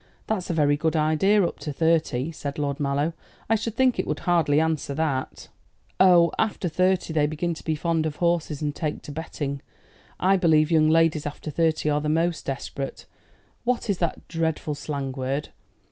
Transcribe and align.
"That's 0.25 0.49
a 0.49 0.53
very 0.55 0.77
good 0.77 0.95
idea 0.95 1.45
up 1.45 1.59
to 1.59 1.71
thirty," 1.71 2.31
said 2.31 2.57
Lord 2.57 2.79
Mallow. 2.79 3.13
"I 3.47 3.53
should 3.53 3.75
think 3.75 3.99
it 3.99 4.07
would 4.07 4.21
hardly 4.21 4.59
answer 4.59 4.99
after." 4.99 5.49
"Oh, 5.99 6.31
after 6.39 6.67
thirty 6.67 7.13
they 7.13 7.27
begin 7.27 7.53
to 7.53 7.63
be 7.63 7.75
fond 7.75 8.07
of 8.07 8.15
horses 8.15 8.63
and 8.63 8.73
take 8.75 9.03
to 9.03 9.11
betting. 9.11 9.61
I 10.19 10.37
believe 10.37 10.71
young 10.71 10.89
ladies 10.89 11.27
after 11.27 11.51
thirty 11.51 11.87
are 11.87 12.01
the 12.01 12.09
most 12.09 12.47
desperate 12.47 13.05
what 13.63 13.91
is 13.91 13.99
that 13.99 14.27
dreadful 14.27 14.73
slang 14.73 15.11
word? 15.11 15.49